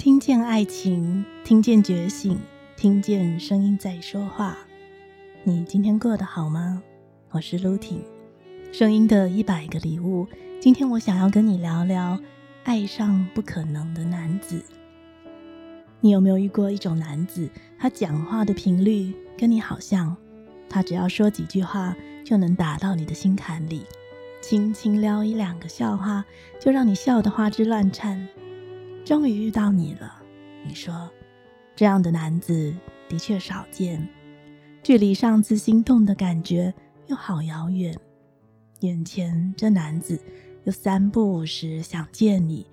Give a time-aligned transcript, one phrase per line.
[0.00, 2.38] 听见爱情，听见觉醒，
[2.74, 4.56] 听见声音在说话。
[5.44, 6.82] 你今天过得好吗？
[7.32, 8.02] 我是露婷，
[8.72, 10.26] 声音的一百个礼物。
[10.58, 12.18] 今天我想要跟你聊聊
[12.64, 14.64] 爱上不可能的男子。
[16.00, 17.50] 你有没有遇过一种男子？
[17.78, 20.16] 他讲话的频率跟你好像，
[20.66, 21.94] 他只要说几句话
[22.24, 23.84] 就能打到你的心坎里，
[24.40, 26.24] 轻轻撩一两个笑话
[26.58, 28.26] 就让你笑得花枝乱颤。
[29.10, 30.22] 终于遇到你了，
[30.64, 31.10] 你说，
[31.74, 32.72] 这样的男子
[33.08, 34.08] 的确少见，
[34.84, 36.72] 距离上次心动的感觉
[37.08, 37.92] 又好遥远。
[38.82, 40.16] 眼前这男子
[40.62, 42.64] 又三不五时想见你，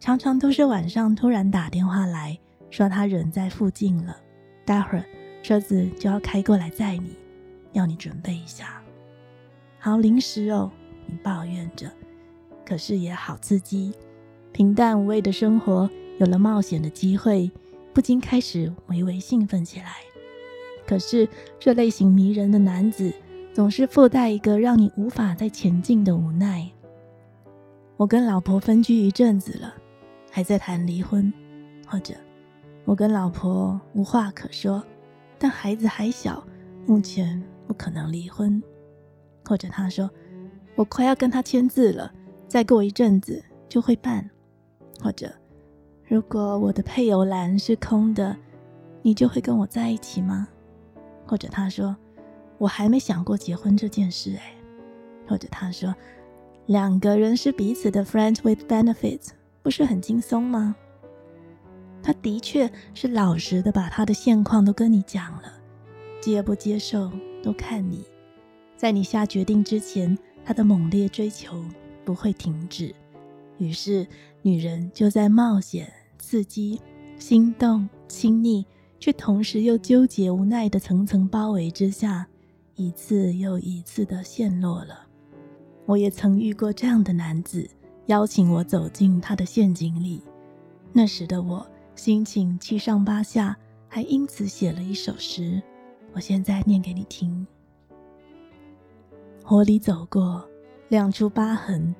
[0.00, 2.40] 常常都是晚上突然打电话来
[2.70, 4.16] 说他人在附近了，
[4.64, 5.04] 待会儿
[5.42, 7.14] 车子就要开过来载你，
[7.74, 8.82] 要你准备一下。
[9.78, 10.72] 好临时哦，
[11.04, 11.92] 你抱怨着，
[12.64, 13.92] 可是也好刺激。
[14.54, 15.90] 平淡无味的生活
[16.20, 17.50] 有了冒险的机会，
[17.92, 19.96] 不禁开始微微兴奋起来。
[20.86, 23.12] 可是这类型迷人的男子
[23.52, 26.70] 总是附带一个让你无法再前进的无奈。
[27.96, 29.74] 我跟老婆分居一阵子了，
[30.30, 31.32] 还在谈离婚，
[31.84, 32.14] 或者
[32.84, 34.80] 我跟老婆无话可说，
[35.36, 36.46] 但孩子还小，
[36.86, 38.62] 目前不可能离婚。
[39.44, 40.08] 或者他说
[40.76, 42.12] 我快要跟他签字了，
[42.46, 44.30] 再过一阵子就会办。
[45.04, 45.30] 或者，
[46.08, 48.34] 如果我的配偶栏是空的，
[49.02, 50.48] 你就会跟我在一起吗？
[51.26, 51.94] 或者他说，
[52.56, 54.54] 我还没想过结婚这件事哎。
[55.28, 55.94] 或者他说，
[56.64, 59.28] 两个人是彼此的 friend with benefits，
[59.62, 60.74] 不是很轻松吗？
[62.02, 65.52] 他的确是老实的把他的现况都跟你讲了，
[66.18, 68.02] 接不接受都看你。
[68.74, 71.62] 在你下决定之前，他的猛烈追求
[72.06, 72.94] 不会停止。
[73.58, 74.06] 于是，
[74.42, 76.80] 女人就在冒险、刺激、
[77.18, 78.66] 心动、亲昵，
[78.98, 82.26] 却同时又纠结、无奈的层层包围之下，
[82.74, 85.06] 一次又一次的陷落了。
[85.86, 87.68] 我也曾遇过这样的男子，
[88.06, 90.22] 邀请我走进他的陷阱里。
[90.92, 93.56] 那时的我心情七上八下，
[93.88, 95.62] 还因此写了一首诗。
[96.12, 97.46] 我现在念给你听：
[99.42, 100.44] 火里走过，
[100.88, 101.94] 亮出疤痕。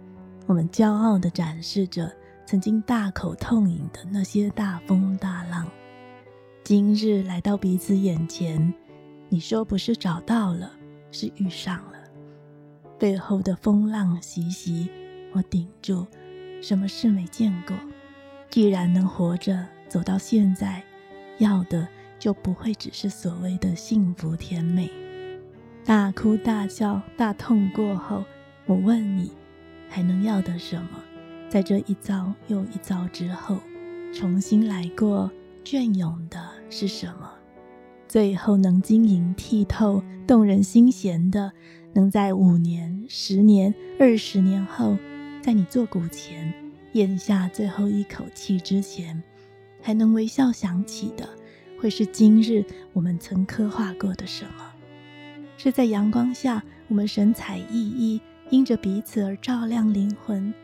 [0.47, 2.13] 我们骄傲地展示着
[2.45, 5.67] 曾经大口痛饮的那些大风大浪。
[6.63, 8.73] 今日来到彼此眼前，
[9.29, 10.71] 你说不是找到了，
[11.11, 11.95] 是遇上了。
[12.99, 14.89] 背后的风浪习习，
[15.33, 16.07] 我顶住，
[16.63, 17.75] 什么事没见过。
[18.51, 20.83] 既然能活着走到现在，
[21.39, 21.89] 要的
[22.19, 24.91] 就不会只是所谓的幸福甜美。
[25.85, 28.25] 大哭大笑大痛过后，
[28.67, 29.33] 我问你。
[29.89, 31.03] 还能要的什么？
[31.49, 33.59] 在这一遭又一遭之后，
[34.13, 35.31] 重新来过，
[35.63, 37.31] 隽永的是什么？
[38.09, 41.53] 最后能晶莹剔透、动人心弦的，
[41.93, 44.97] 能在五年、十年、二十年后，
[45.43, 46.53] 在你坐骨前
[46.93, 49.23] 咽下最后一口气之前，
[49.81, 51.29] 还能微笑想起的，
[51.81, 54.73] 会是今日我们曾刻画过的什么？
[55.57, 58.21] 是在阳光下，我们神采奕奕。
[58.55, 60.55] 因着彼此而照亮灵魂，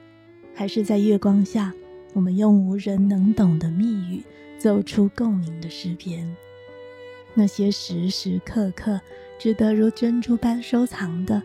[0.55, 1.75] 还是在月光下，
[2.15, 4.23] 我们用无人能懂的密语
[4.61, 6.33] 奏出共鸣的诗篇。
[7.35, 9.01] 那些时时刻刻
[9.41, 11.43] 值得如珍珠般收藏的，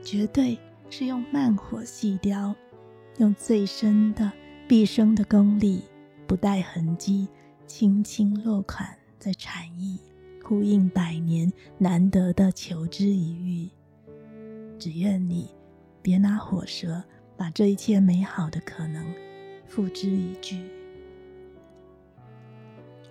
[0.00, 0.56] 绝对
[0.88, 2.54] 是用慢火细雕，
[3.16, 4.30] 用最深的
[4.68, 5.82] 毕生的功力，
[6.28, 7.26] 不带痕迹，
[7.66, 8.88] 轻轻落款
[9.18, 9.98] 在禅意，
[10.44, 13.68] 呼应百年难得的求知一遇。
[14.78, 15.57] 只愿你。
[16.08, 17.04] 别拿火舌
[17.36, 19.04] 把这一切美好的可能
[19.66, 20.58] 付之一炬。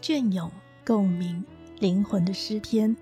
[0.02, 0.50] 隽永
[0.84, 1.46] 共鸣
[1.78, 2.98] 灵魂的诗篇，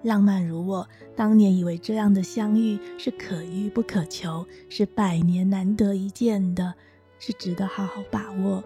[0.00, 6.72] 浪漫如我当年以为这样的相遇是可遇不可求，是百年难得一见的，
[7.18, 8.64] 是值得好好把握。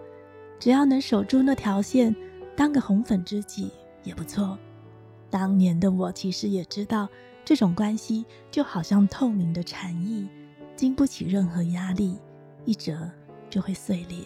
[0.61, 2.15] 只要能守住那条线，
[2.55, 3.69] 当个红粉知己
[4.05, 4.57] 也不错。
[5.29, 7.09] 当年的我其实也知道，
[7.43, 10.25] 这种关系就好像透明的禅意。
[10.79, 12.17] 经不起任何压力，
[12.63, 13.11] 一折
[13.49, 14.19] 就会碎裂。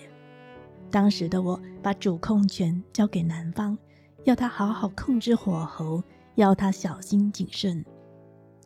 [0.92, 3.76] 当时的我把主控权交给男方，
[4.24, 6.04] 要他好好控制火候，
[6.36, 7.84] 要他小心谨慎。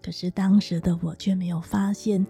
[0.04, 2.28] 可是当时的我却没有发现，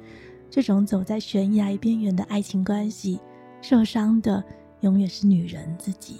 [0.47, 3.19] 这种走在悬崖边缘的爱情关系，
[3.59, 4.43] 受伤的
[4.81, 6.17] 永远是女人自己。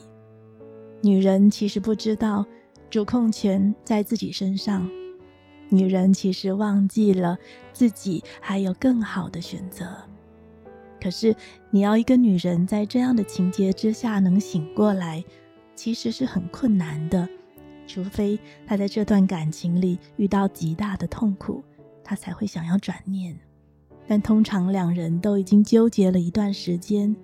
[1.04, 2.44] 女人其实不知道，
[2.90, 4.90] 主控权在自己身上。
[5.70, 7.38] 女人其实忘记了
[7.74, 9.86] 自己还有更好的选择。
[11.00, 11.36] 可是，
[11.70, 15.24] 你要一个女人在这样的情节之下能醒过来，
[15.76, 17.28] 其实是很困难的。
[17.86, 21.64] 除非她在这段感情里遇到极大的痛苦，
[22.04, 23.38] 她才会想要转念。
[24.08, 27.16] 但通常两人都已经纠结了一段时间，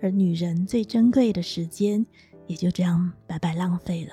[0.00, 2.04] 而女人最珍贵的时间
[2.46, 4.12] 也就这样白白浪费了。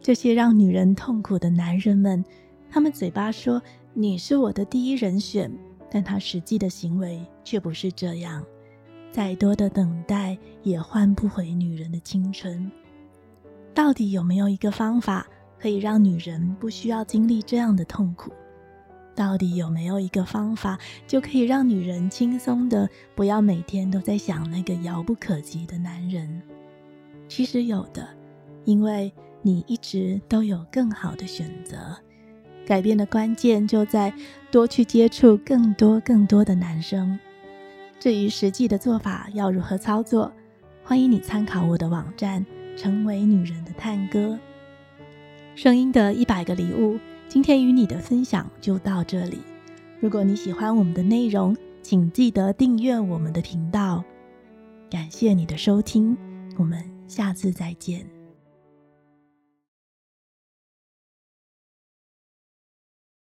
[0.00, 2.24] 这些让女人痛苦的男人们，
[2.70, 3.60] 他们嘴巴说
[3.92, 5.50] 你是我的第一人选。
[5.92, 8.46] 但他实际的行为却不是这样，
[9.10, 12.70] 再多的等待也换不回女人的青春。
[13.74, 15.26] 到底有没有一个方法
[15.58, 18.30] 可以让女人不需要经历这样的痛苦？
[19.16, 20.78] 到底有没有一个方法
[21.08, 26.40] 就可以让女人轻松的不要每天都在想那个遥不可及的男人？
[27.26, 28.08] 其实有的，
[28.64, 29.12] 因为
[29.42, 31.98] 你一直都有更好的选择。
[32.70, 34.14] 改变的关键就在
[34.48, 37.18] 多去接触更多更多的男生。
[37.98, 40.32] 至于实际的做法要如何操作，
[40.84, 42.46] 欢迎你参考我的网站
[42.80, 44.28] 《成为女人的探戈》。
[45.56, 46.96] 声音的一百个礼物，
[47.26, 49.38] 今天与你的分享就到这里。
[49.98, 54.04] 如果你喜欢我们的内容，请记得订阅我们的频道。
[54.88, 56.16] 感谢你的收听，
[56.56, 58.19] 我们下次再见。